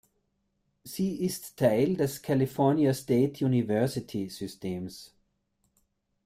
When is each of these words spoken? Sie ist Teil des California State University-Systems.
Sie 0.83 1.23
ist 1.23 1.57
Teil 1.57 1.95
des 1.95 2.19
California 2.23 2.91
State 2.91 3.45
University-Systems. 3.45 5.13